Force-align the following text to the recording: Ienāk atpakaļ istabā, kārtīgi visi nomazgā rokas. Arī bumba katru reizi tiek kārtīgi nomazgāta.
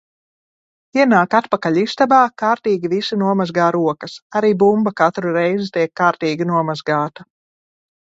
Ienāk 1.01 1.35
atpakaļ 1.39 1.77
istabā, 1.81 2.21
kārtīgi 2.43 2.91
visi 2.95 3.19
nomazgā 3.25 3.69
rokas. 3.77 4.19
Arī 4.41 4.53
bumba 4.65 4.97
katru 5.05 5.39
reizi 5.41 5.73
tiek 5.81 5.97
kārtīgi 6.03 6.53
nomazgāta. 6.57 7.33